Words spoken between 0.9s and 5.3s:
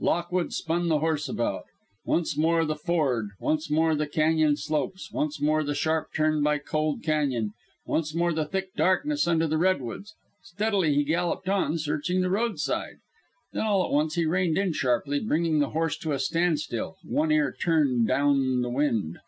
horse about. Once more the ford, once more the cañon slopes,